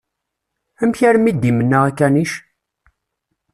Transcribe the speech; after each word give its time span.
Amek 0.81 0.99
armi 1.09 1.29
i 1.29 1.33
d-imenna 1.33 1.79
akanic? 1.89 2.31